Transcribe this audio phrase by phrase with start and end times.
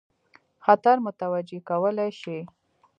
[0.65, 2.37] خطر متوجه کولای شي.